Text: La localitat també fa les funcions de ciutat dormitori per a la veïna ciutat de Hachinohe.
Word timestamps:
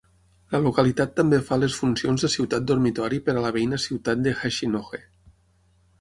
La 0.53 0.59
localitat 0.67 1.11
també 1.19 1.39
fa 1.49 1.57
les 1.63 1.75
funcions 1.81 2.25
de 2.27 2.31
ciutat 2.37 2.67
dormitori 2.71 3.23
per 3.27 3.35
a 3.37 3.45
la 3.47 3.55
veïna 3.59 3.81
ciutat 3.87 4.25
de 4.29 4.35
Hachinohe. 4.41 5.03